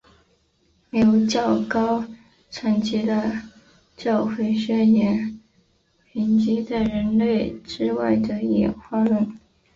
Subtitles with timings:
[0.89, 2.03] 没有较高
[2.49, 3.33] 层级的
[3.95, 5.39] 教会宣言
[6.15, 9.37] 抨击在人类之外的演化论。